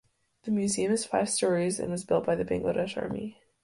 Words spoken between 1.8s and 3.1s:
was built by the Bangladesh